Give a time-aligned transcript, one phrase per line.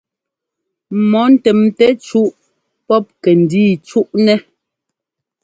[1.09, 2.31] Mɔ ntɛmtɛ́ cúʼ
[2.87, 4.37] pɔp kɛ́ndíi cúʼnɛ́.